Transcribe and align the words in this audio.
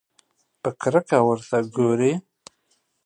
په 0.61 0.69
کرکه 0.81 1.17
ورته 1.27 1.57
وګوري. 1.63 2.13